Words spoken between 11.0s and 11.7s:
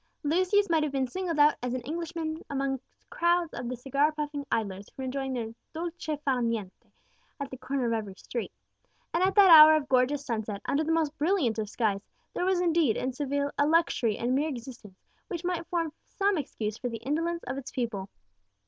brilliant of